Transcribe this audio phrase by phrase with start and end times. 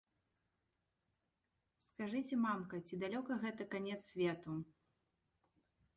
[1.89, 4.51] Скажыце, мамка, ці далёка гэта канец свету?